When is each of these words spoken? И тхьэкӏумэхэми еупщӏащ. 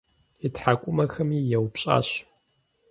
И 0.45 0.47
тхьэкӏумэхэми 0.53 1.37
еупщӏащ. 1.55 2.09